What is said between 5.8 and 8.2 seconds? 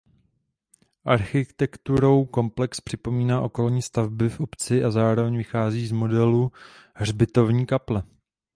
z modelu hřbitovní kaple.